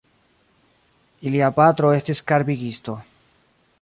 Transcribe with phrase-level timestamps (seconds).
[1.31, 2.97] Ilia patro estis karbigisto.